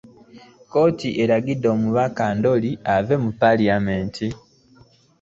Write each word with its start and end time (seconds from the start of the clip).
Kkooti 0.63 1.09
eragidde 1.23 1.67
omubaka 1.75 2.23
Ndooli 2.37 2.71
ave 2.95 3.15
mu 3.23 3.31
Paalamenti. 3.39 4.27